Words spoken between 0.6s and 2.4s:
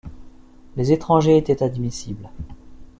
Les étrangers étaient admissibles.